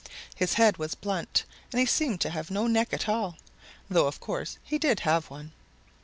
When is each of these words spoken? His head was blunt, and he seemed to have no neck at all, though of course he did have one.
His 0.35 0.55
head 0.55 0.77
was 0.77 0.95
blunt, 0.95 1.43
and 1.71 1.79
he 1.79 1.85
seemed 1.85 2.21
to 2.21 2.31
have 2.31 2.49
no 2.49 2.65
neck 2.65 2.91
at 2.91 3.07
all, 3.07 3.37
though 3.87 4.07
of 4.07 4.19
course 4.19 4.57
he 4.63 4.79
did 4.79 5.01
have 5.01 5.29
one. 5.29 5.51